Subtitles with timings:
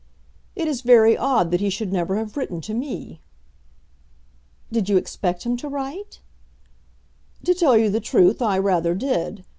[0.55, 3.21] "It is very odd that he should never have written to me."
[4.71, 6.21] "Did you expect him to write?"
[7.43, 9.45] "To tell you the truth, I rather did.